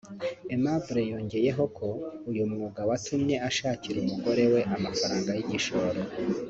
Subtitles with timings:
[0.53, 1.87] Aimable yongeyeho ko
[2.29, 5.99] uyu mwuga watumye ashakira umugore we amafaranga y’igishoro